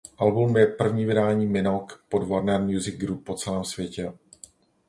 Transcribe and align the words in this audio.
Album 0.17 0.57
je 0.57 0.65
první 0.67 1.05
vydání 1.05 1.47
Minogue 1.47 1.97
pod 2.09 2.23
Warner 2.27 2.61
Music 2.61 2.95
Group 2.95 3.23
po 3.25 3.35
celém 3.35 3.63
světě. 3.63 4.13